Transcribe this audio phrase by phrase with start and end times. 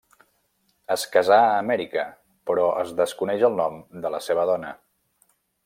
[0.93, 2.05] Es casà a Amèrica,
[2.51, 4.73] però es desconeix el nom de la seva dona.